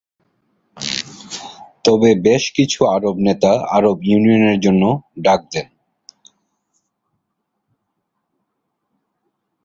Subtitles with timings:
[1.85, 4.83] তবে বেশ কিছু আরব নেতা আরব ইউনিয়নের জন্য
[5.19, 5.67] ডাক দেন।